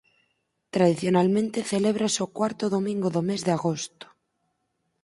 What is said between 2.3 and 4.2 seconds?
cuarto domingo do mes de agosto.